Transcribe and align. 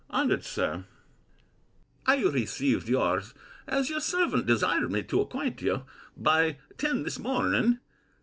HONOURED 0.09 0.43
SIR, 0.43 0.85
I 2.07 2.23
received 2.23 2.89
your's, 2.89 3.35
as 3.67 3.91
your 3.91 3.99
servant 4.01 4.47
desired 4.47 4.91
me 4.91 5.03
to 5.03 5.21
acquaint 5.21 5.61
you, 5.61 5.83
by 6.17 6.57
ten 6.79 7.03
this 7.03 7.19
morning. 7.19 7.77